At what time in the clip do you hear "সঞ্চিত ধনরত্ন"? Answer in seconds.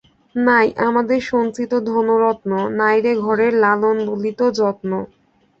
1.31-2.51